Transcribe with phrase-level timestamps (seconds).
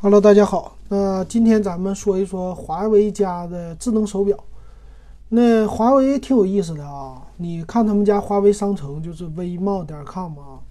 [0.00, 0.76] Hello，大家好。
[0.90, 4.38] 那今天咱们说一说华为家的智能手表。
[5.28, 10.62] 那华为挺有意思的啊，你看他们家华为商城就是微贸点 com 啊，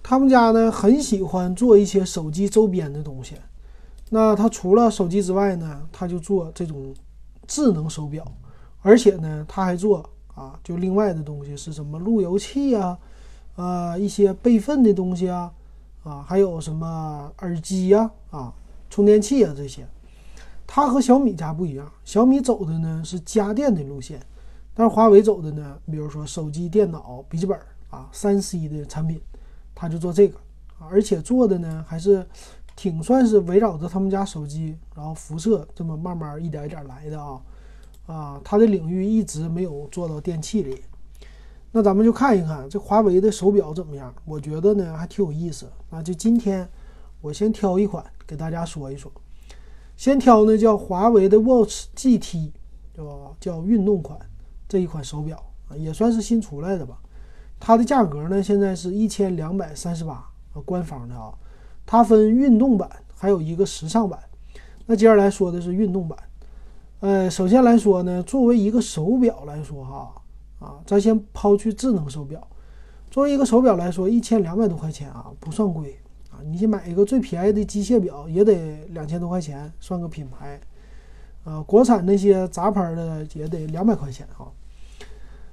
[0.00, 3.34] 他们家呢很喜欢做一些手机周边的东西。
[4.10, 6.94] 那他除了手机之外呢，他就做这种
[7.48, 8.24] 智能手表，
[8.82, 12.96] 而且呢他还做啊，就另外的东西是什么路由器啊，
[13.56, 15.50] 啊一些备份的东西啊。
[16.02, 18.52] 啊，还有什么耳机呀、啊
[18.90, 19.88] 充电器啊这些，
[20.66, 21.90] 它和小米家不一样。
[22.04, 24.20] 小米走的呢是家电的路线，
[24.74, 27.58] 但是华为走的呢，比如说手机、电脑、笔记本
[27.88, 29.18] 啊，三 C 的产品，
[29.74, 30.36] 它就做这个
[30.78, 32.26] 啊，而且做的呢还是
[32.76, 37.40] 挺算是围绕着他们家手机，然后辐射这么慢慢一点一点来的啊
[38.06, 40.82] 啊，它的领域一直没有做到电器里。
[41.74, 44.14] 那咱们就看一看这华为的手表怎么样？
[44.26, 45.66] 我觉得呢还挺有意思。
[45.88, 46.68] 那就今天
[47.22, 49.10] 我先挑一款给大家说一说。
[49.96, 52.50] 先挑呢叫华为的 Watch GT，
[52.94, 54.18] 叫叫运动款
[54.68, 56.98] 这一款手表啊，也算是新出来的吧。
[57.58, 60.12] 它的价格呢现在是一千两百三十八
[60.52, 61.32] 啊，官方的啊。
[61.86, 64.18] 它分运动版，还有一个时尚版。
[64.84, 66.18] 那接下来说的是运动版。
[67.00, 70.12] 呃，首先来说呢，作为一个手表来说哈。
[70.62, 72.40] 啊，咱先抛去智能手表，
[73.10, 75.98] 作为一个手表来说，一千两百多块钱啊，不算贵
[76.30, 76.38] 啊。
[76.44, 80.60] 你去买一个最便宜的机械表也得两千多块钱，算个品牌。
[81.44, 84.46] 啊，国产那些杂牌的也得两百块钱啊。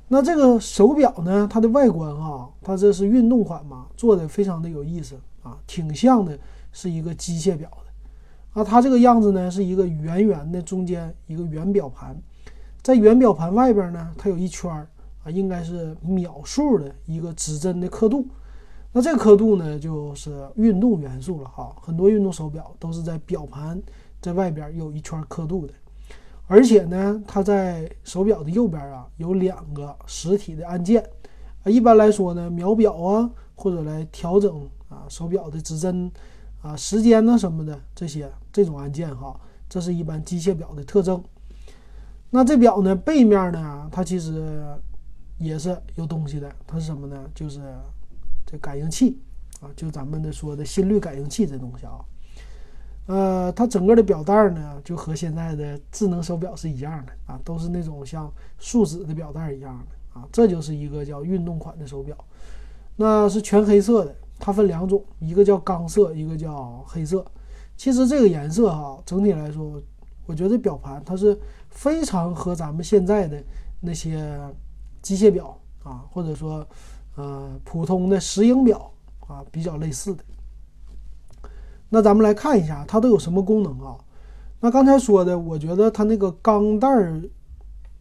[0.07, 6.37] 那这个手表呢，它的外观哈，它这是运动款嘛，做的非常的有意思啊，挺像的
[6.71, 8.61] 是一个机械表的。
[8.61, 12.15] 啊，它这个样子呢，是一个圆圆的，中间一个圆表盘，
[12.83, 14.87] 在圆表盘外边呢，它有一圈儿。
[15.29, 18.25] 应该是秒数的一个指针的刻度，
[18.91, 21.75] 那这刻度呢，就是运动元素了哈。
[21.81, 23.81] 很多运动手表都是在表盘
[24.19, 25.73] 在外边有一圈刻度的，
[26.47, 31.03] 而且呢，它在手表的右边啊有两个实体的按键
[31.63, 31.69] 啊。
[31.69, 36.11] 一般来说呢，秒表啊，或者来调整啊手表的指针
[36.61, 41.23] 啊时间呢什么的这些这种按键哈，这是一般机械表的特征。
[42.31, 44.63] 那这表呢，背面呢，它其实。
[45.39, 47.17] 也是有东西的，它是什么呢？
[47.33, 47.61] 就是
[48.45, 49.17] 这感应器
[49.61, 51.99] 啊，就咱们的说的心率感应器这东西啊。
[53.07, 60.27] 呃，它整个的表带呢，就和现在的智能手表是一样的啊，都是那种像树脂的表带一样的啊。
[60.31, 62.15] 这就是一个叫运动款的手表，
[62.97, 64.13] 那是全黑色的。
[64.37, 67.25] 它分两种，一个叫钢色，一个叫黑色。
[67.77, 69.81] 其实这个颜色哈，整体来说，
[70.25, 71.37] 我觉得表盘它是
[71.69, 73.41] 非常和咱们现在的
[73.79, 74.37] 那些。
[75.09, 76.63] 机械表啊，或者说，
[77.15, 78.91] 呃，普通的石英表
[79.27, 80.23] 啊，比较类似的。
[81.89, 83.97] 那咱们来看一下它都有什么功能啊？
[84.59, 87.19] 那刚才说的，我觉得它那个钢带儿，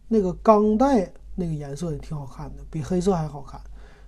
[0.07, 3.59] 那个钢带那个颜色也挺好看的，比黑色还好看。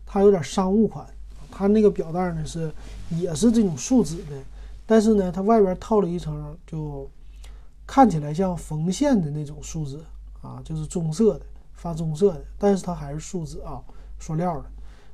[0.05, 1.03] 它有点商务款，
[1.49, 2.71] 它那个表带呢是
[3.09, 4.37] 也是这种树脂的，
[4.85, 7.09] 但是呢，它外边套了一层，就
[7.87, 9.99] 看起来像缝线的那种树脂
[10.43, 11.45] 啊，就是棕色的。
[11.81, 13.81] 发棕色的，但是它还是树脂啊，
[14.19, 14.65] 塑料的，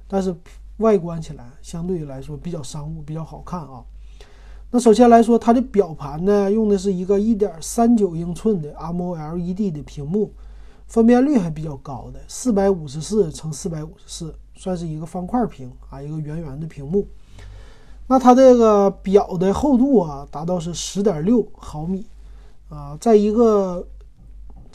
[0.06, 0.36] 但是
[0.80, 3.82] 外观起来相对于来说比较商务，比较好看啊。
[4.70, 10.34] 那首先来说，它的表盘呢，用的是一个1.39英寸的 AMOLED 的屏幕，
[10.88, 17.08] 分辨率还比较高的，454乘454，算是一个方块屏啊，一个圆圆的屏幕。
[18.08, 22.06] 那它这个表的厚度啊，达到是10.6毫米
[22.68, 23.88] 啊，在一个。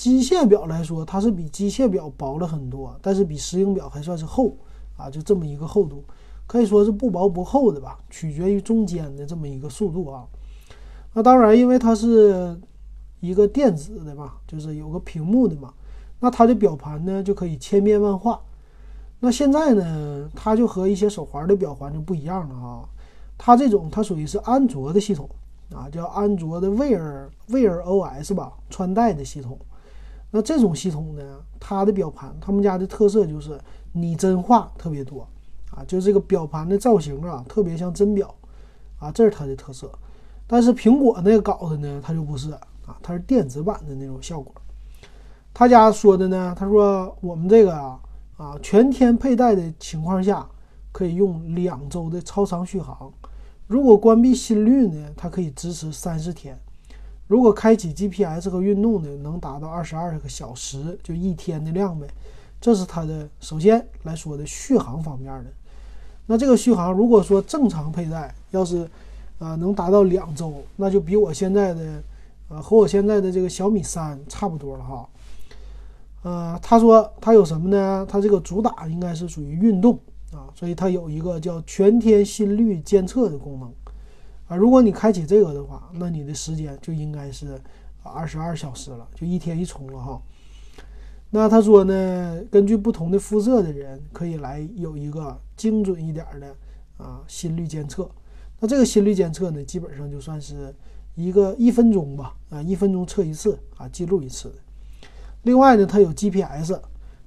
[0.03, 4.53] 机械表来说，它是比机械表薄了很多，但是比石英表还算是厚
[4.97, 6.03] 啊，就这么一个厚度，
[6.45, 10.27] 可以说是不薄不厚的吧，取决于中间的这么一个速度啊。
[11.13, 12.61] 那当然，因为它是
[13.21, 15.73] 一个电子的嘛，就是有个屏幕的嘛，
[16.19, 18.41] 那它的表盘呢就可以千变万化。
[19.21, 22.83] 那现在呢，它就和一些手环的表环就不一样了啊，
[23.39, 25.31] 它这种它属于是安卓的系统
[25.73, 29.57] 啊，叫安卓的 Wear Wear OS 吧，穿戴的系统。
[30.35, 31.23] 那这种系统呢，
[31.61, 33.61] 它的表盘，他们家的特色就是
[33.93, 35.29] 拟真化特别多
[35.71, 38.35] 啊，就这个表盘的造型啊，特别像真表
[38.99, 39.93] 啊，这是它的特色。
[40.47, 44.53] 但是苹果那个搞的呢，它就不是啊，它是电子版的那种效果。
[45.55, 48.01] 他家说的呢，他说我们这个啊
[48.39, 50.49] 啊，全天佩戴的情况下，
[50.93, 53.13] 可以用两周的超长续航。
[53.67, 56.59] 如果关闭心率呢，它可以支持三十天。
[57.33, 62.07] 如果开启 GPS 和运动呢，能达到二十二个小时，就一天的量呗。
[62.61, 65.47] 这是它的首先来说的续航方面的。
[66.27, 68.87] 那这个续航，如果说正常佩戴，要是
[69.39, 72.03] 啊，能达到两周，那就比我现在的，
[72.51, 75.09] 呃，和我现在的这个小米三差不多了哈。
[76.25, 78.07] 呃，他说他有什么呢？
[78.07, 79.99] 他这个主打应该是属于运动
[80.33, 83.73] 啊，所以它有一个叫全天心率监测的功能
[84.53, 84.57] 啊。
[84.57, 87.59] 如果你开启这个的话，那你的时间就应该是
[88.03, 90.21] 二十二小时了，就一天一充了哈。
[91.31, 96.55] 那他说呢，根据不同的肤色的人，可以来有一个精准一点的
[96.99, 98.07] 啊心率监测。
[98.61, 100.75] 那这个心率监测呢，基本上就算是
[101.15, 104.53] 一个一分钟吧，啊，一分钟测一次啊，记录一次。
[105.45, 106.79] 另外呢，它有 GPS，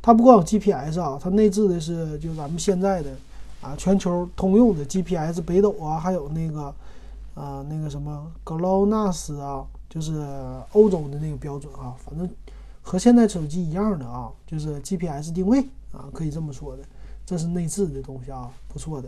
[0.02, 3.10] 它不光有 GPS 啊，它内置的是就咱们现在的
[3.62, 6.74] 啊全球通用的 GPS 北斗啊，还有那个
[7.36, 10.14] 啊那个什么 GLONASS 啊，就是
[10.72, 12.28] 欧洲的那个标准啊，反正
[12.82, 15.60] 和现在手机一样的啊，就是 GPS 定位
[15.92, 16.84] 啊，可以这么说的，
[17.26, 19.08] 这是内置的东西啊，不错的。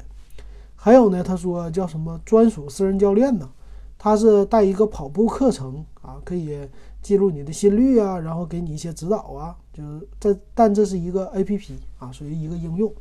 [0.76, 3.50] 还有呢，他说叫什么专属私人教练呢？
[3.98, 6.70] 他是带一个跑步课程啊，可以
[7.02, 9.56] 记录你的心率啊，然后给你一些指导啊。
[9.74, 12.94] 就是这，但这是一个 A P P 啊，属于一个应用。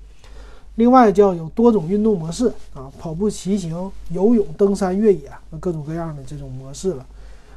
[0.77, 7.05] 另外叫有多种运动模式啊，跑步、骑行、游泳、登山、越野，各种各样的这种模式了。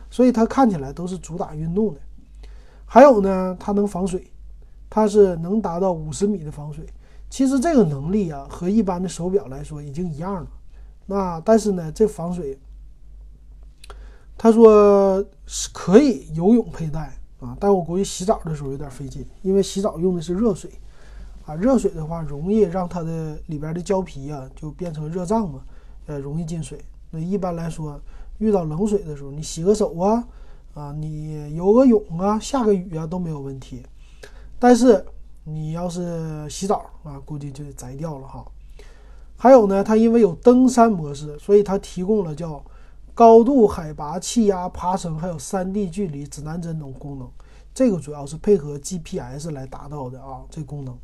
[0.10, 2.00] 所以它看起来都是主打运动的。
[2.86, 4.30] 还有呢，它能防水，
[4.89, 6.86] 它是能达到五十米的防水。
[7.30, 10.48] 其实这个能力啊，和一般的手表来说已经一样了。
[11.06, 12.57] 那但是呢，这防水。
[14.42, 20.72] 他说是可以游泳佩戴啊，但我估计洗澡的时候有点费劲，因为洗澡用的是热水，
[21.50, 25.63] 啊，热水的话容易让它的里边的胶皮啊就变成热胀嘛，
[26.06, 26.80] 呃，容易进水。
[27.10, 28.00] 那一般来说，
[28.38, 30.24] 遇到冷水的时候，你洗个手啊，
[30.75, 33.81] 啊，你游个泳啊，下个雨啊都没有问题。
[34.60, 35.04] 但是
[35.44, 38.46] 你要是洗澡啊，估计就得摘掉了哈。
[39.36, 42.63] 还有呢，它因为有登山模式，所以它提供了叫。
[43.16, 47.30] 高度、海拔、气压、爬升，还有三 D 距离指南针等功能，
[47.74, 50.44] 这个主要是配合 GPS 来达到的啊。
[50.50, 50.98] 这功能。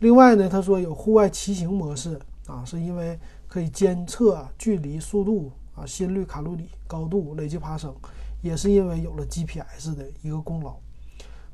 [0.00, 3.18] 另外呢，他说有户外骑行模式啊，是因为
[3.48, 7.94] 可以监测距离、速度啊、心率、卡路里、高度、累计爬升，
[8.42, 10.74] 也是因为有了 GPS 的一个功劳。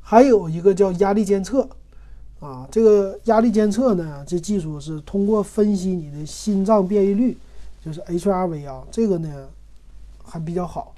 [0.00, 1.69] 还有一个叫压力监测
[2.40, 7.37] 啊，这个压力监测呢，这技术是通过分析你的心脏变异率，
[7.84, 9.48] 就是 HRV 啊，这个呢。
[10.22, 10.94] 还比较好，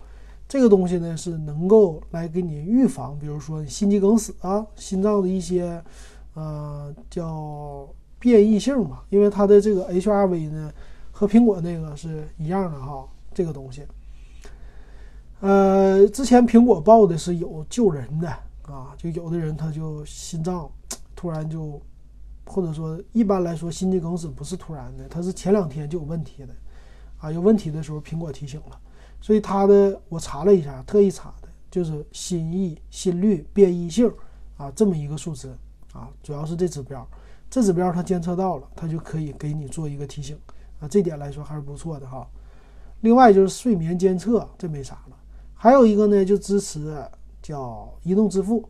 [0.47, 5.83] 这个东西呢是能够来给你预防，比如说心肌梗死啊，心脏的一些
[6.35, 7.89] 呃叫
[8.19, 10.73] 变异性嘛，因为它的这个 HRV 呢
[11.11, 13.83] 和苹果那个是一样的哈，这个东西。
[15.41, 18.29] 呃，之前苹果报的是有救人的
[18.63, 20.71] 啊，就有的人他就心脏
[21.17, 21.83] 突然就，
[22.47, 26.55] 或者说一般来说心肌梗死不是突然的，它是前两天就有问题的
[27.19, 28.79] 啊，有问题的时候苹果提醒了。
[29.21, 34.13] 所以它的我查了一下，特意查的就是心率、心率变异性
[34.57, 35.49] 啊这么一个数值
[35.93, 37.07] 啊，主要是这指标，
[37.51, 40.39] 这指标它监测到了，它就可以给你做一个提醒
[40.81, 42.27] 啊，这点来说还是不错的哈。
[43.01, 45.17] 另外就是睡眠监测，这没啥了。
[45.55, 47.05] 还有一个呢，就支持
[47.43, 48.69] 叫移动支付，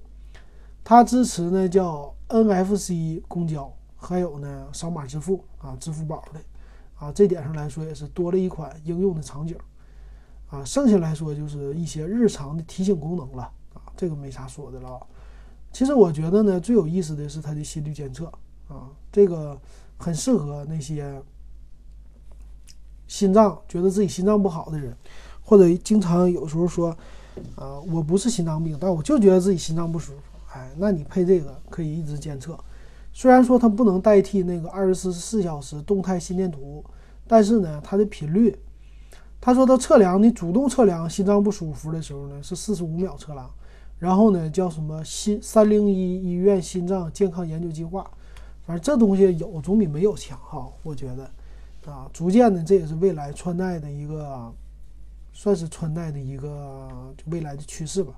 [0.83, 6.41] 它支持呢叫 NFC 公交，还有呢扫码支付啊，支付宝的
[6.99, 9.57] 啊，这点上来说也是多了一款应用的场景。
[10.49, 15.01] 啊，剩下来说就是一些日常的提醒功能了啊，这个没啥说的了。
[15.73, 18.27] 其实我觉得呢，最有意思的是它的心率监测
[18.69, 19.59] 啊，这个
[19.97, 21.21] 很适合那些
[23.09, 24.95] 心脏觉得自己心脏不好的人，
[25.43, 26.91] 或者经常有时候说
[27.57, 30.19] 啊，我不是心脏病，但我就觉得自己心脏不舒服。
[30.53, 32.59] 哎，那你配这个可以一直监测，
[33.13, 36.85] 虽然说它不能代替那个二十四四小时动态心电图，
[37.27, 38.57] 但是呢，它的频率。
[39.45, 43.51] 他说他测量，你主动测量心脏不舒服的时候呢，是四十五秒测量，
[44.03, 48.03] 然后呢叫什么心三零一医院心脏健康研究计划，
[48.67, 51.31] 反正这东西有总比没有强哈，我觉得，
[51.89, 54.53] 啊，逐渐的这也是未来穿戴的一个，
[55.33, 58.13] 算是穿戴的一个未来的趋势吧。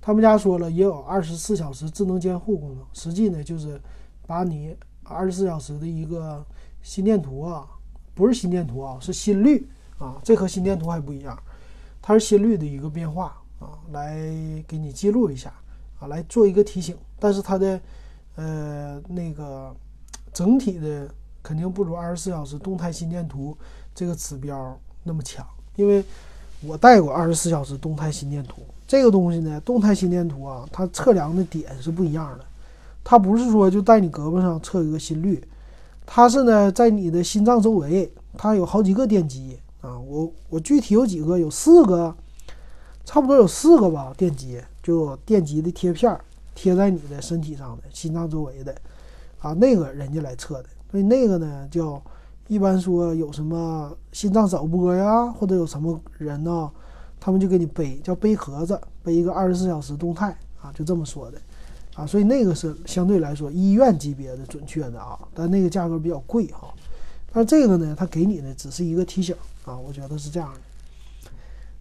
[0.00, 3.80] 他们家说了也有二十四小时智能监护功能，实际呢就是
[4.26, 6.44] 把你二十四小时的一个
[6.82, 7.64] 心电图啊，
[8.16, 9.64] 不是心电图啊，是心率。
[9.96, 11.40] 啊，这和心电图还不一样，
[12.02, 14.18] 它是心率的一个变化啊，来
[14.66, 15.52] 给你记录一下
[15.98, 16.96] 啊，来做一个提醒。
[17.18, 17.80] 但是它的
[18.36, 19.74] 呃那个
[20.32, 21.08] 整体的
[21.42, 23.56] 肯定不如二十四小时动态心电图
[23.94, 25.46] 这个指标那么强，
[25.76, 26.04] 因为
[26.62, 32.44] 我带过二十四小时动态心电图这个东西呢，动态心电图啊，它测量的点是不一样的，
[33.02, 35.42] 它不是说就在你胳膊上测一个心率，
[36.04, 39.58] 它是呢在你的心脏周围，它有好几个电极。
[39.80, 42.16] 啊，我我具体有几个，有四个，
[43.04, 46.18] 差不多有四个吧，电极就电极的贴片
[46.54, 48.74] 贴在你的身体上的心脏周围的，
[49.40, 52.02] 啊，那个人家来测的，所以那个呢叫
[52.48, 56.70] 一般说有什么心脏早搏呀，或者有什么人呢，
[57.20, 61.38] 他们就给你背叫背盒子，背一个二十四小时动态啊，就这么说的，
[61.94, 66.72] 啊，所以那个是相对来说医院级别的准确的啊，但那个价格比较贵哈。
[67.32, 69.34] 但这个呢，它给你的只是一个提醒
[69.64, 70.60] 啊，我觉得是这样的。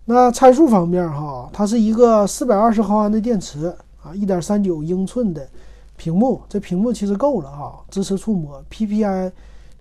[0.05, 3.67] 那参数方面哈，它是一个四百二十毫安的电池
[4.01, 5.47] 啊，一点三九英寸的
[5.95, 9.31] 屏幕，这屏幕其实够了哈，支持触摸，PPI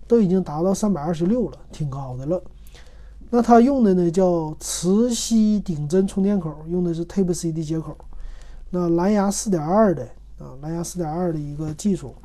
[0.07, 2.41] 都已经达到三百二十六了，挺高的了。
[3.29, 7.97] 那它用的呢叫磁吸顶针充电口，用的是 Type C 的接口，
[8.69, 10.03] 那蓝牙四点二的
[10.39, 12.15] 啊，蓝牙四点二的一个技术。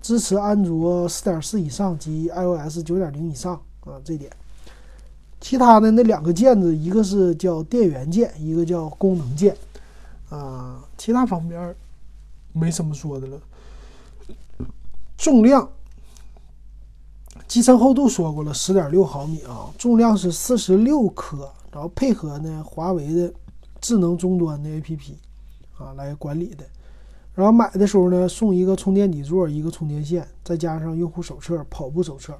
[0.00, 4.30] 支持安卓四点四以上及 iOS 九点零以上啊，这点。
[5.40, 9.56] 其他的那两个键子，一个是叫电源键，一个叫功能键
[10.30, 10.84] 啊。
[10.96, 11.74] 其他方面
[12.52, 13.40] 没什么说的了。
[15.16, 15.68] 重量，
[17.46, 19.70] 机身厚度说过了，十点六毫米啊。
[19.78, 23.32] 重量是四十六克，然后配合呢华为的
[23.80, 25.12] 智能终端的 APP
[25.78, 26.64] 啊来管理的。
[27.34, 32.36] 然后买的时候呢，送一个充电底座，一个充电线，再加上用户手册、跑步手册。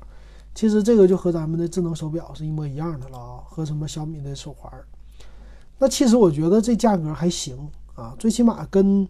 [0.54, 4.72] 其实这个就和咱们的智能手表是一模一样的了啊，和什么小米的手环。
[5.78, 7.56] 那其实我觉得这价格还行
[7.94, 9.06] 啊，最起码跟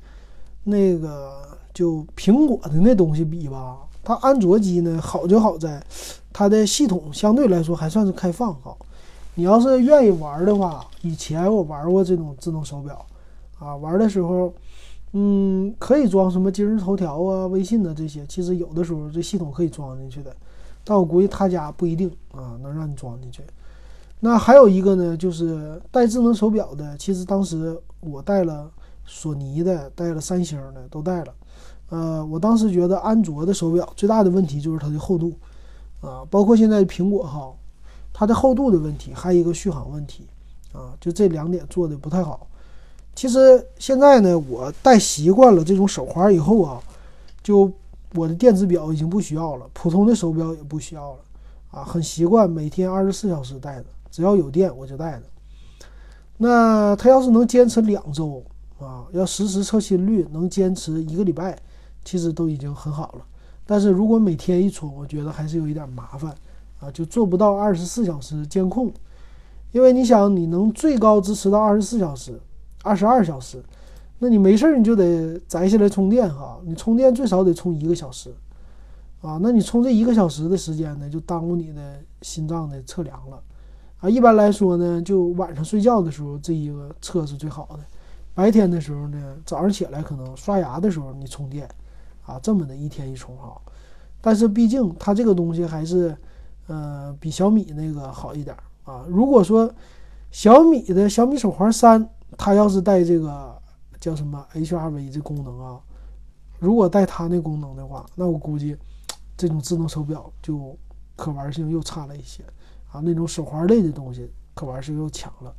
[0.65, 5.83] 那个就苹果的那东西比吧，它安卓机呢好就好在
[6.33, 8.77] 它的系统相对来说还算是开放哈。
[9.35, 13.07] 你要是愿意玩的话，以前我玩过这种智能手表
[13.59, 14.53] 啊，玩的时候。
[15.13, 20.37] 嗯，可以装什么今日头条啊、微信的这些，其实有的时候这系统可以装进去的，
[20.89, 23.43] 但我估计他家不一定啊能让你装进去。
[24.21, 28.71] 那还有一个呢，就是带智能手表的，其实当时我带了
[29.05, 31.35] 索尼的、带了三星的都带了。
[31.91, 35.35] 呃，我当时觉得安卓的手表最大的问题就是它的厚度
[36.01, 37.53] 啊，包括现在苹果哈，
[38.15, 40.27] 它的厚度的问题，还有一个续航问题
[40.73, 42.47] 啊，就这两点做的不太好。
[43.15, 46.81] 其实现在呢，我戴习惯了这种手环以后啊，
[47.43, 47.71] 就
[48.15, 51.19] 我的电子表已经不需要了，普通的手表也不需要了，
[51.71, 55.23] 啊，很习惯每天二十四小时戴着，只要有电我就戴着。
[56.37, 58.43] 那它要是能坚持两周
[58.79, 61.59] 啊，要实时测心率，能坚持一个礼拜，
[62.05, 63.25] 其实都已经很好了。
[63.67, 66.35] 但是如果每天一充，我觉得还是有一点麻烦
[66.81, 68.93] 啊，就做不到二十四小时监控，
[69.73, 72.41] 因为你想，你能最高支持到二十四小时。
[72.85, 73.61] 二十二小时，
[74.19, 76.59] 那你没事儿你就得摘下来充电哈。
[76.65, 78.35] 你充电最少得充一个小时，
[79.21, 83.41] 啊，那你充这一个小时的时间呢，就耽误你的心脏的测量了，
[84.01, 87.81] 啊，一般来说呢，就晚上睡觉的时候这一个测是最好的，
[88.35, 91.69] 白天的时候呢，早上起来可能刷牙的时候你充电，
[92.27, 93.63] 啊，这么的一天一充好。
[94.21, 96.17] 但是毕竟它这个东西还是，
[96.67, 99.05] 呃，比小米那个好一点啊。
[99.09, 99.73] 如果说
[100.33, 102.09] 小米的小米手环三。
[102.37, 103.58] 它要是带这个
[104.01, 105.81] 叫什么 HRV 这功能啊，
[106.59, 108.77] 如果带它那功能的话，那我估计
[109.37, 110.77] 这种智能手表就
[111.17, 112.43] 可玩性又差了一些
[112.93, 113.01] 啊。
[113.01, 115.55] 那种手环类的东西可玩性又强了。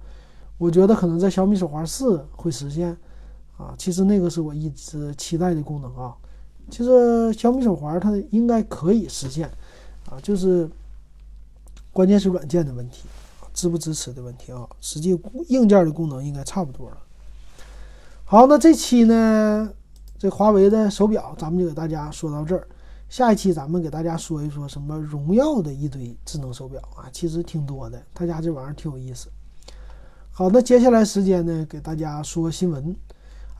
[0.57, 2.95] 我觉得可能在小米手环四会实现
[3.57, 3.73] 啊。
[3.77, 6.15] 其实那个是我一直期待的功能啊。
[6.69, 9.49] 其实小米手环它应该可以实现
[10.09, 10.69] 啊，就是
[11.91, 13.07] 关键是软件的问题。
[13.51, 15.19] 支不支持的问题啊，实际
[15.49, 16.97] 硬件的功能应该差不多了。
[18.31, 19.67] 好，那这期呢，
[20.19, 22.67] 这华为的手表咱们就给大家说到这儿。
[23.09, 29.29] 下一期咱们给大家说一说什么荣耀的一堆智能手表啊，其实挺多的，他家这玩意儿挺有意思。
[30.29, 32.95] 好，那接下来时间呢，给大家说新闻。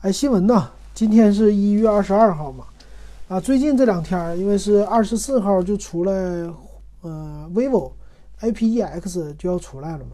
[0.02, 2.66] 哎，新闻呢，今天是一月二十二号嘛，
[3.26, 6.12] 啊，最近这两天因为是二十四号就出来，
[7.00, 7.90] 呃，vivo。
[8.40, 10.12] IPEX 就要出来了嘛？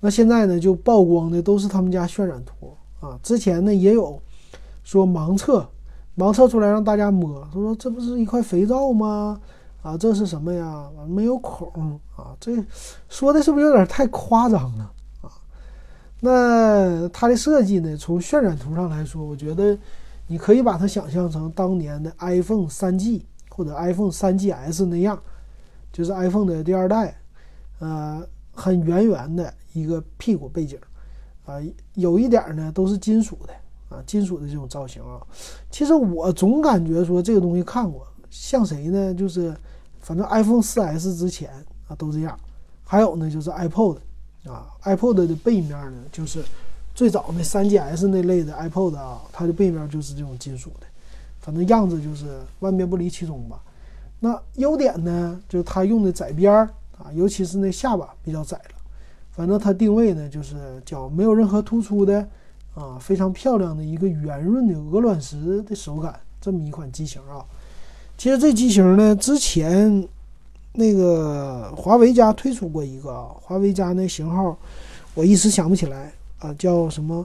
[0.00, 3.18] 那现在呢，就曝光的都是他们家渲染图啊。
[3.22, 4.20] 之前呢也有
[4.82, 5.68] 说盲测，
[6.16, 9.40] 盲测出来让大家摸，他说这不是一块肥皂吗？
[9.82, 10.88] 啊，这是什么呀？
[11.06, 12.52] 没有孔啊，这
[13.08, 15.30] 说的是不是有点太夸张了啊？
[16.20, 19.78] 那它的设计呢，从渲染图上来说，我觉得
[20.26, 25.18] 你可以把它想象成当年的 iPhone 3G 或者 iPhone 3GS 那样，
[25.92, 27.16] 就是 iPhone 的第二代。
[27.78, 28.20] 呃，
[28.52, 30.76] 很圆圆的一个屁股背景，
[31.48, 31.56] 啊，
[31.94, 35.18] 有一点呢都是金属的啊，金属的这种造型啊。
[35.70, 39.14] 其实我总感觉说这个东西看过，像谁呢？
[39.14, 39.56] 就是
[40.00, 41.50] 反正 iPhone 4S 之前
[41.88, 42.38] 啊都这样
[42.84, 43.96] 还有呢就是 iPod
[44.44, 46.44] 啊，iPod 的背面呢就是
[46.94, 50.86] 最早那 3GS 那类的 iPod 啊，它的背面就是这种金属的，
[51.40, 52.26] 反正样子就是
[52.60, 53.58] 万变不离其宗吧。
[54.20, 58.77] 那优点呢，就是它用的窄边儿啊，尤其是那下巴比较窄了。
[59.38, 62.28] 反正它定位呢，就是叫没有任何突出的
[62.74, 67.46] 啊，非常漂亮的一个圆润的鹅卵石的手感，这么一款机型啊。
[68.16, 70.08] 其实这机型呢，之前
[70.72, 74.58] 那个华为家推出过一个啊，华为家那型号，
[75.14, 77.24] 我一时想不起来啊，叫什么？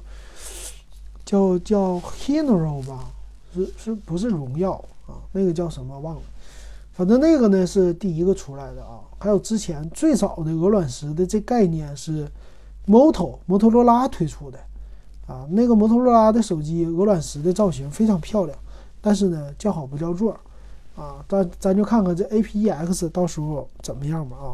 [1.26, 3.10] 叫叫 Hero 吧？
[3.56, 4.74] 是是不是荣耀
[5.08, 5.18] 啊？
[5.32, 6.22] 那个叫什么忘了。
[6.94, 12.28] 反正那个呢是第一个出来的啊，还有之前最早的鹅卵石的这概念是
[12.86, 14.60] ，Moto 摩托罗拉推出的，
[15.26, 18.56] 啊，那个摩托罗拉的手机鹅卵石的造型非常漂亮，
[19.02, 20.40] 但是呢叫好不叫座，
[20.96, 24.54] 啊，咱咱就看看这 A-P-E-X 到时候怎么样吧啊，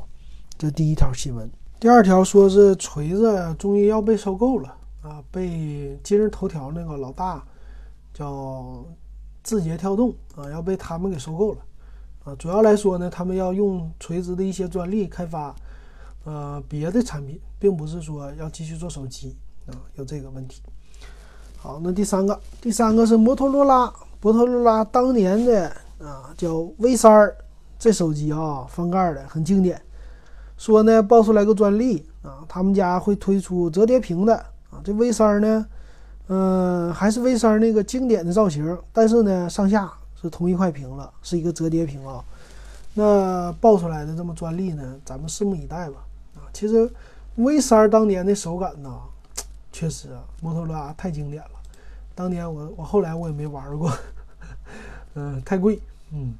[0.58, 7.44] 这第一条新闻，第二条说是锤子终于要被收购了啊，被今日头条那个老大
[8.14, 8.82] 叫
[9.44, 11.58] 字节跳动啊要被他们给收购了。
[12.38, 15.56] 主要来说呢，他们要用垂直的一些专利开发，
[16.24, 19.36] 呃，别的产品，并不是说要继续做手机
[19.68, 20.62] 啊，有这个问题。
[21.58, 25.70] 好，那第三个，第三个是摩托罗拉，摩托罗拉当年的
[26.00, 27.36] 啊叫 V 三儿，
[27.78, 29.82] 这手机啊翻盖的很经典，
[30.58, 34.36] 说呢爆出来个专利啊，他们家会推出折叠屏的
[34.70, 35.66] 啊，这 V 三儿呢，
[36.28, 39.92] 嗯，还是 V 三儿那个经典的造型，但是呢上下。
[40.22, 42.24] 是同一块屏了，是一个折叠屏啊。
[42.94, 45.98] 那爆出来的这么专利呢，咱们拭目以待吧。
[46.36, 46.92] 啊，其实
[47.36, 49.00] V 三当年的手感呢，
[49.72, 51.52] 确实啊摩托罗拉太经典了。
[52.16, 53.92] 当年我我后来我也没玩过，
[55.16, 55.80] 嗯，太贵。
[56.12, 56.36] 嗯，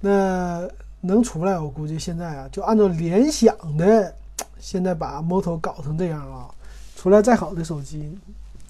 [0.00, 0.68] 那
[1.00, 4.14] 能出来，我估计现在啊，就按照联想的
[4.58, 6.50] 现在把摩托搞成这样啊，
[6.96, 8.18] 出来再好的手机，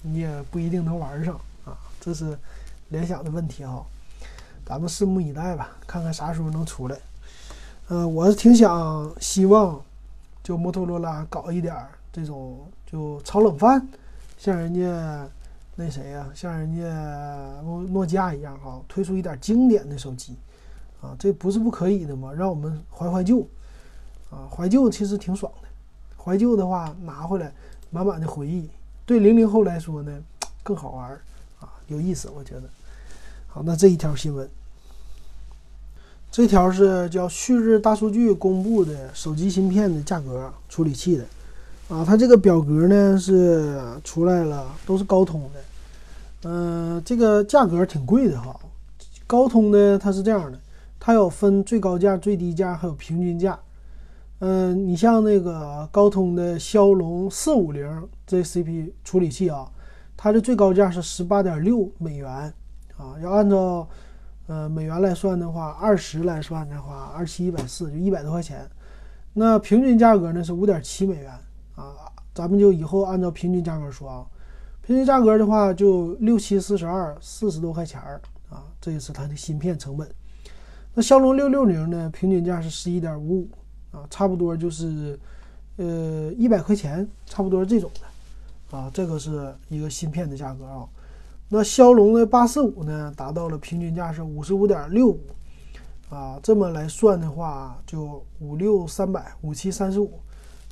[0.03, 1.33] 你也不一定能玩上
[1.65, 1.75] 啊。
[1.99, 2.37] 这是
[2.89, 3.83] 联想的问题哈。
[4.69, 6.97] 咱们拭目以待吧，看看啥时候能出来。
[7.87, 9.81] 嗯，我是挺想希望，
[10.43, 13.87] 就摩托罗拉搞一点儿这种就炒冷饭，
[14.37, 15.27] 像人家
[15.73, 16.83] 那谁呀，像人家
[17.63, 20.35] 诺诺基亚一样哈，推出一点经典的手机
[21.01, 23.39] 啊，这不是不可以的嘛，让我们怀怀旧
[24.29, 25.67] 啊，怀旧其实挺爽的。
[26.15, 27.51] 怀旧的话拿回来
[27.89, 28.69] 满满的回忆，
[29.03, 30.15] 对零零后来说呢
[30.61, 31.21] 更好玩儿
[31.59, 32.69] 啊，有意思，我觉得。
[33.51, 34.47] 好，那这一条新闻。
[36.31, 41.25] 这条是叫旭日大数据公布的手机芯片的价格、处理器的，
[41.89, 45.59] 啊，它这个表格呢是出来了，都是高通的，
[46.43, 48.55] 嗯，这个价格挺贵的哈。
[49.25, 50.59] 高通呢，它是这样的，
[50.99, 53.59] 它有分最高价、最低价，还有平均价。
[54.37, 59.67] 嗯，你像那个高通的骁龙四五零这 CP 处理器啊，
[60.15, 62.53] 它的最高价是十八点六美元，
[62.99, 63.87] 啊，要按照。
[64.51, 68.67] 呃，美元来算的话，二十来算的话，二七一百四，就一百多块钱。
[69.33, 71.31] 那平均价格呢是五点七美元
[71.75, 71.93] 啊，
[72.33, 74.25] 咱们就以后按照平均价格说啊。
[74.81, 80.09] 平均价格的话就六七四十二，四十多块钱儿啊，这也是它的芯片成本。
[80.95, 83.49] 那骁龙六六零呢，平均价是十一点五五
[83.91, 85.19] 啊，差不多就是
[85.75, 90.89] 呃一百块钱，差不多这种的啊，这个是一个芯片的价格啊。
[91.51, 95.19] 那骁龙的八四五呢，达到了平均价是五十五点六五，
[96.07, 100.19] 啊，这么来算的话，就五六三百，五七三十五，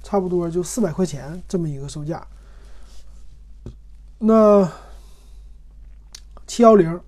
[0.03, 2.25] 差不多就四百块钱这么一个售价。
[4.19, 4.71] 那
[6.45, 7.01] 七幺零，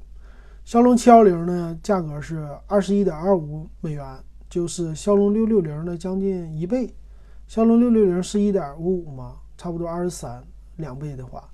[0.66, 4.04] 骁龙七幺零呢，价格是二十一点二五美元，
[4.50, 6.92] 就是骁龙六六零的将近一倍。
[7.48, 10.44] 骁龙六六零是一点五五嘛，差不多二十三，
[10.78, 11.48] 两倍的话。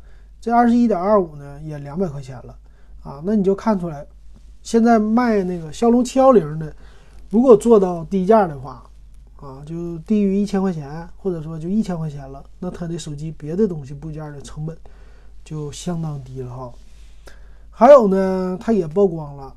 [0.46, 2.56] 这二十一点二五呢，也两百块钱了，
[3.02, 4.06] 啊，那你就看出来，
[4.62, 6.72] 现在卖那个骁龙七幺零的，
[7.32, 8.88] 如果做到低价的话，
[9.38, 14.78] 啊，就低于一千块钱，或者说就一千块钱了，那它的手机别的东西部件的成本
[15.44, 16.72] 就相当低了哈。
[17.72, 19.56] 还有呢，它也曝光了，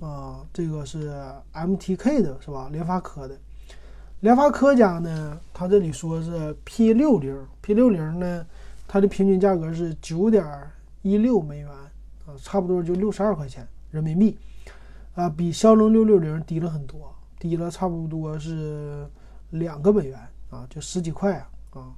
[0.00, 1.14] 啊，这个是
[1.52, 2.68] MTK 的是吧？
[2.72, 3.36] 联发科的，
[4.18, 8.44] 联发科家呢，它这里说是 P 六零，P 六零呢。
[8.94, 10.46] 它的平均价格是九点
[11.02, 11.90] 一六美元啊，
[12.40, 14.38] 差不多就六十二块钱人民币
[15.16, 19.04] 啊，比骁龙六六零低了很多，低了差不多是
[19.50, 20.16] 两个美元
[20.48, 21.90] 啊，就十几块啊啊，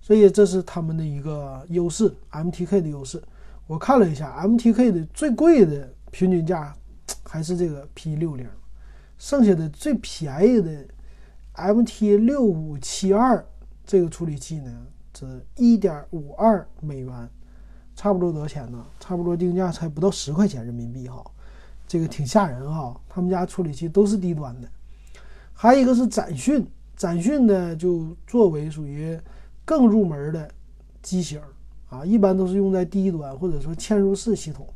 [0.00, 3.20] 所以这是他们的一个优势，MTK 的优势。
[3.66, 6.72] 我看了一下，MTK 的最贵的平均价
[7.24, 8.48] 还是这个 P 六零，
[9.18, 10.86] 剩下的最便宜的
[11.56, 13.44] MT 六五七二
[13.84, 17.28] 这个处理器呢，这一点五二美元，
[17.94, 18.84] 差不多多少钱呢？
[18.98, 21.24] 差不多定价才不到十块钱人民币哈，
[21.86, 22.98] 这个挺吓人哈。
[23.08, 24.68] 他们家处理器都是低端的，
[25.52, 29.18] 还有一个是展讯，展讯呢就作为属于
[29.64, 30.50] 更入门的
[31.02, 31.40] 机型
[31.88, 34.66] 啊，一般都是用在低端或者说嵌入式系统。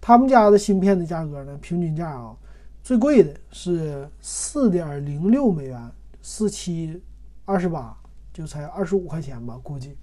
[0.00, 2.36] 他们家的芯片的价格呢，平均价啊，
[2.82, 7.02] 最贵的是四点零六美元，四七
[7.46, 7.96] 二十八，
[8.34, 9.96] 就才二十五块钱吧，估计。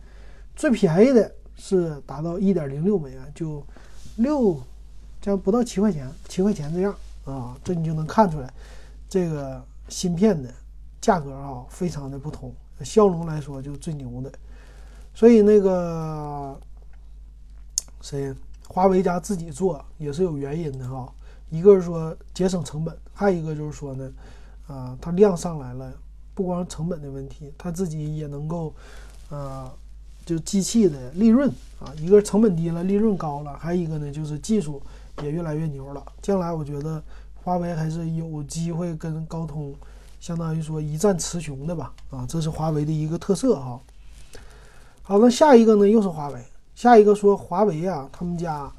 [0.56, 3.64] 最便宜的是达到一点零六美元，就
[4.16, 4.60] 六，
[5.22, 8.52] 将不到七块钱，七块钱这样啊，这你就能看出来，
[9.08, 10.50] 这个芯片的
[11.00, 12.52] 价格啊，非常的不同。
[12.84, 14.32] 骁龙来说就最牛的，
[15.14, 16.60] 所以那个
[18.02, 18.34] 谁？
[18.68, 21.14] 华为家自己做也是有原因的哈，
[21.50, 24.10] 一个是说节省成本，还有一个就是说呢，
[24.66, 25.94] 啊，它量上来了，
[26.42, 28.74] 不光成本的问题，它自己也能够，
[29.30, 29.72] 呃，
[30.26, 31.48] 就机器的利润
[31.80, 34.82] 啊，一个成本低了，利润高了，还有一个呢就是技术
[35.22, 36.04] 也越来越牛了。
[36.22, 37.02] 将来我觉得
[37.36, 39.72] 华为还是有机会跟高通，
[40.20, 43.80] 相当于说一战雌雄的吧，啊，这是华为的一个特色哈。
[45.04, 46.42] 好，那下一个呢又是华为。
[46.74, 48.72] 下一个说华为啊，他们家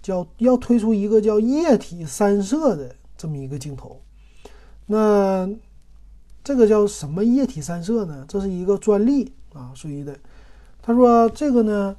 [0.00, 4.00] 叫要推出一个叫液体三摄的这么一个镜头。
[4.86, 5.48] 那
[6.50, 8.24] 这个叫什么液体三摄呢？
[8.26, 10.18] 这是一个专利啊，属于的。
[10.82, 11.96] 他说这个呢，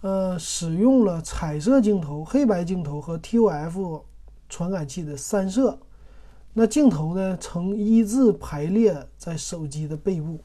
[0.00, 4.02] 呃，使用了彩色镜头、黑白镜头和 TOF
[4.48, 5.78] 传感器的三摄。
[6.54, 10.40] 那镜头呢，呈一字排列在手机的背部。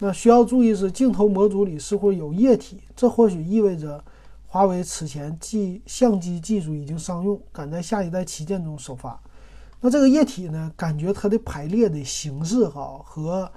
[0.00, 4.02] 那需要注意是镜头模组里是否有液体，这或许意味着
[4.48, 9.16] 华为此前技相机技术已经商用，赶在下一代旗舰中首发。
[9.86, 13.48] 那这个液体呢，感觉它的排列的形式哈和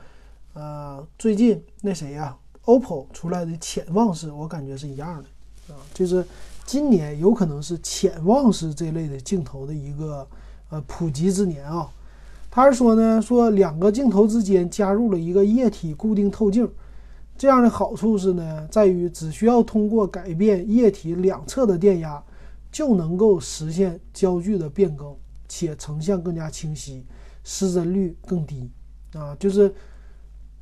[0.53, 6.23] 呃最近那谁呀，OPPO 出来的潜望式，我感觉是一样的啊，就是
[6.67, 10.27] 今年有可能是潜望式这类的镜头的一个
[10.69, 11.89] 呃普及之年啊。
[12.51, 16.71] 他是说呢，说两个镜头之间加入了一个液体固定透镜，
[17.35, 22.23] 这样的好处是呢，在于只需要通过改变液体两侧的电压，
[22.71, 25.15] 就能够实现焦距的变更，
[25.49, 27.05] 且成像更加清晰，
[27.43, 28.71] 失真率更低。
[29.13, 29.73] 啊，就是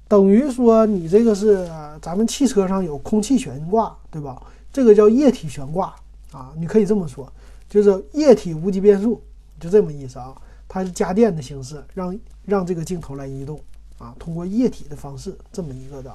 [0.07, 1.69] 等于说你这个是
[2.01, 4.41] 咱们汽车上有空气悬挂，对吧？
[4.73, 5.93] 这个叫液体悬挂
[6.31, 7.31] 啊，你可以这么说，
[7.69, 9.21] 就是液体无级变速，
[9.59, 10.33] 就这么意思啊。
[10.69, 13.59] 它是家电的形式，让让这个镜头来移动
[13.97, 16.13] 啊，通过液体的方式这么一个的。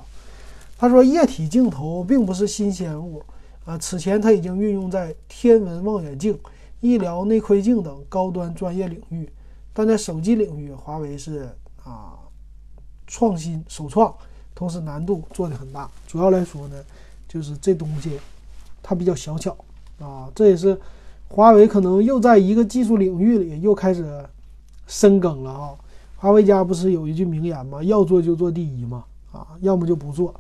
[0.79, 3.23] 他说，液体镜头并不是新鲜物
[3.65, 6.39] 啊，此前它已经运用在天文望远镜、
[6.83, 9.27] 医疗内窥镜等高端专业领域，
[9.73, 11.49] 但在手机领域，华为是
[11.83, 12.19] 啊
[13.07, 14.15] 创新首创，
[14.55, 15.91] 同时难度做的很大。
[16.07, 16.77] 主要来说呢，
[17.27, 18.21] 就是这东西
[18.83, 19.57] 它比较小巧
[19.99, 20.79] 啊，这也是
[21.29, 24.23] 华为可能又在一个技术领域里又开始。
[24.89, 25.71] 深耕了啊！
[26.17, 27.83] 华为家不是有一句名言吗？
[27.85, 30.35] 要做就做第一嘛，啊，要么就不做。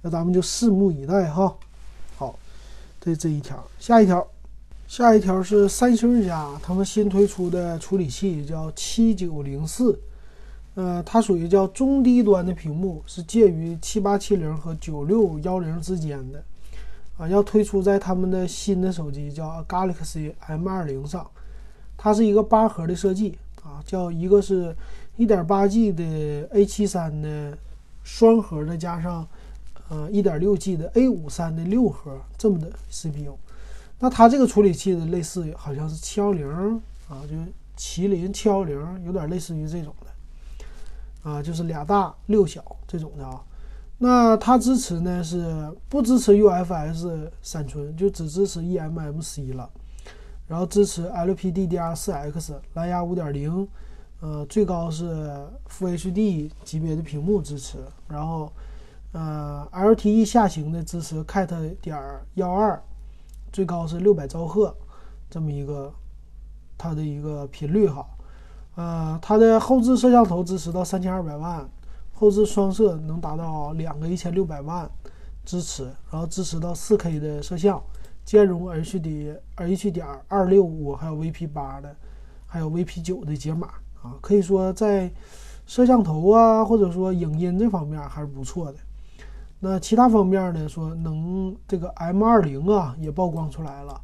[0.00, 1.54] 那咱们就拭目以待哈。
[2.16, 2.38] 好，
[3.00, 4.26] 这这一条，下一条，
[4.86, 9.98] 下一条是三星家他们新推出的处理器叫七九零四，
[10.74, 16.44] 呃，它属于叫中低端的屏幕，是介于七八七零和九六幺零之间的，
[17.16, 21.28] 啊，要推出在他们的新的手机叫 Galaxy M 二零上，
[21.96, 23.38] 它是一个八核的设计。
[23.64, 24.76] 啊，叫一个是
[25.16, 27.56] 1.8G 的 A73 的
[28.02, 29.26] 双核的，加上
[29.88, 33.38] 呃 1.6G 的 A53 的六核这么的 CPU。
[33.98, 43.40] 那它这个处理器的类似好像是710啊，就是麒麟710，有点类似于这种的啊，就是俩大六小这种的啊。
[43.98, 49.70] 那它支持呢是不支持 UFS 闪存，就只支持 eMMC 了。
[50.46, 53.66] 然后支持 LPDDR4X 蓝牙5.0，
[54.20, 55.06] 呃，最高是
[55.70, 57.78] Full HD 级别的屏幕支持。
[58.08, 58.52] 然后，
[59.12, 61.98] 呃，LTE 下行的支持 Cat 点
[62.34, 62.82] 幺二，
[63.54, 64.76] 最高是六百兆赫，
[65.30, 65.94] 这么一个
[66.76, 68.04] 它的一个频率哈。
[68.74, 71.64] 呃，它的后置摄像头支持到三千二百万，
[72.12, 74.90] 后置双摄能达到两个一千六百万
[75.44, 77.80] 支持，然后支持到 4K 的摄像。
[78.24, 81.94] 兼容 HD、H 点二六五，还有 VP 八的，
[82.46, 83.68] 还有 VP 九的解码
[84.02, 85.12] 啊，可以说在
[85.64, 88.78] 摄像头啊，或者说影音这方面还是不错的。
[89.66, 90.68] 那其他方面呢？
[90.68, 93.98] 说能这个 M 二零啊也曝光出来了，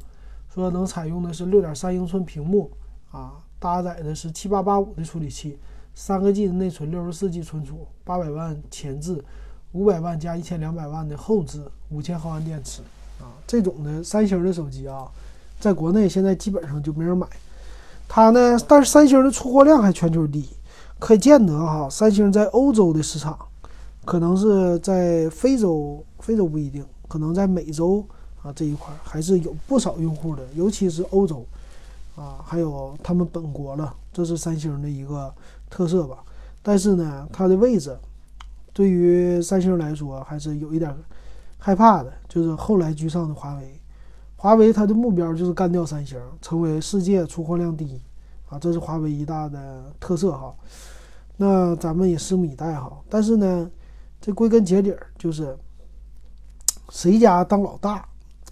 [0.51, 2.71] 说能采用的是六点三英寸屏幕
[3.11, 5.59] 啊，搭载的是七八八五的处理器，
[5.93, 9.23] 三个 G 的内存，六十四 G 存储，八百万前置，
[9.73, 12.81] 五百万加一千两百万的后置，五千毫安电池
[13.19, 15.07] 啊，这种的三星的手机啊，
[15.59, 17.27] 在国内现在基本上就没人买。
[18.07, 20.49] 它呢，但是三星的出货量还全球第一，
[20.97, 23.37] 可见得哈，三星在欧洲的市场，
[24.05, 28.05] 可能是在非洲，非洲不一定，可能在美洲
[28.41, 31.45] 啊这一块还是有不少用户的，尤其是欧洲。
[32.13, 35.33] 啊，还有他们本国了，这是三星的一个
[35.69, 36.17] 特色吧。
[36.61, 37.97] 但是呢，它的位置
[38.73, 40.93] 对于三星来说还是有一点
[41.57, 43.79] 害怕的，就是后来居上的华为。
[44.35, 47.99] 华为它的目标就是干掉三星，成为世界出货量第一
[48.49, 50.53] 啊，这是华为一大的特色哈。
[51.37, 52.91] 那咱们也拭目以待哈。
[53.09, 53.71] 但是呢，
[54.21, 55.57] 这归根结底儿就是
[56.89, 58.07] 谁家当老大，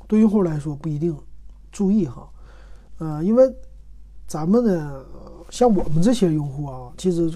[0.07, 1.15] 对用户来说不一定
[1.71, 2.27] 注意哈。
[2.97, 3.55] 呃，因为
[4.27, 5.05] 咱们呢，
[5.49, 7.31] 像我们这些用户啊，其实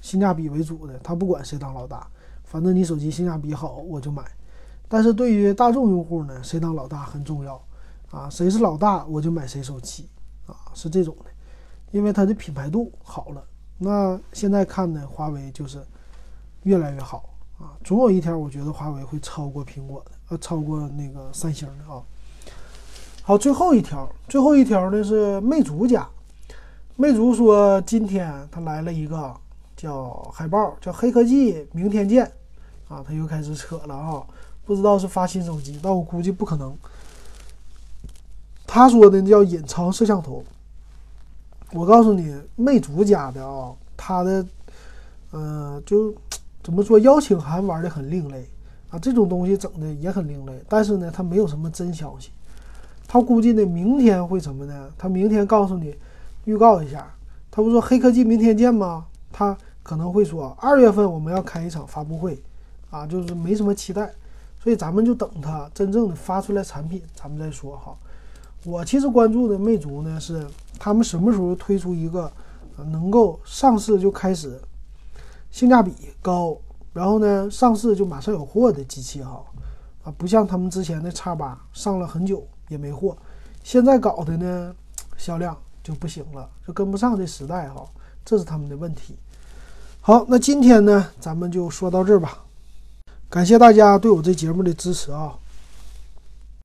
[0.00, 2.06] 性价比为主的，他不管谁当老大，
[2.44, 4.22] 反正你手机性价比好，我就买。
[4.88, 7.60] 但是对于大众用户呢，谁当老大很重要
[8.10, 10.08] 啊，谁是老大，我就买谁手机
[10.46, 11.30] 啊，是这种的，
[11.90, 13.44] 因为它的品牌度好了。
[13.76, 15.84] 那现在看呢，华为就是
[16.62, 17.28] 越来越好
[17.82, 22.02] 总有一天我觉得华为会超过苹果的，呃，超过那个三星的啊。
[23.22, 26.06] 好，最后一条，最后一条呢是魅族家。
[26.96, 29.34] 魅族说，今天他来了一个
[29.76, 32.30] 叫海报，叫“黑科技，明天见”。
[32.88, 34.22] 啊，他又开始扯了啊，
[34.64, 36.76] 不知道是发新手机，但我估计不可能。
[38.66, 40.44] 他说的叫隐藏摄像头。
[41.72, 44.46] 我告诉你，魅族家的啊，他的，
[45.32, 46.14] 嗯，就
[46.64, 48.48] 怎么说，邀请函玩的很另类
[48.88, 52.30] 啊，这种东西整的也很另类，但是呢，他没有什么真消息。
[53.06, 54.88] 他估计呢，明天会什么呢？
[54.96, 55.94] 他明天告诉你，
[56.46, 57.06] 预告一下。
[57.50, 59.04] 他不说黑科技明天见吗？
[59.30, 62.42] 他可能会说二月份我们要开一场发布会，
[62.88, 64.10] 啊，就是没什么期待，
[64.58, 67.94] 所以咱们就等他真正的发出来产品，咱们再说哈。
[68.64, 70.46] 我其实关注的魅族呢，是
[70.78, 72.32] 他们什么时候推出一个
[72.90, 74.58] 能够上市就开始，
[75.54, 76.58] 性价比高，
[76.92, 79.40] 然后呢上市就马上有货的机器哈，
[80.02, 82.44] 啊，不像他们之前的叉八上了很久。
[82.68, 83.14] 也没货，
[83.62, 84.74] 现在搞的呢，
[85.18, 87.86] 销量就不行了，就跟不上这时代哈，
[88.24, 89.14] 这是他们的问题。
[90.00, 92.38] 好，那今天呢，咱们就说到这儿吧，
[93.28, 95.38] 感谢大家对我这节目的支持啊。